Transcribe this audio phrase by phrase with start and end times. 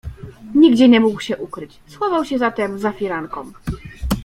[0.55, 3.51] "Nigdzie nie mógł się ukryć, schował się zatem za firanką."